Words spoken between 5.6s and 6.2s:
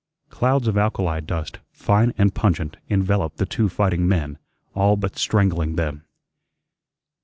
them.